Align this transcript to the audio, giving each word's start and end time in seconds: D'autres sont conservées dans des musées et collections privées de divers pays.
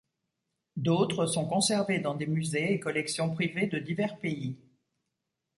D'autres 0.77 1.27
sont 1.27 1.45
conservées 1.45 1.99
dans 1.99 2.15
des 2.15 2.25
musées 2.25 2.73
et 2.73 2.79
collections 2.79 3.31
privées 3.35 3.67
de 3.67 3.77
divers 3.77 4.17
pays. 4.17 4.57